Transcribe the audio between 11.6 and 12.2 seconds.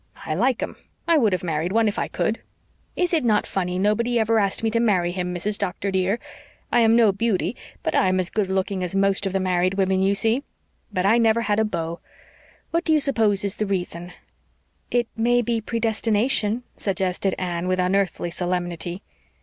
beau.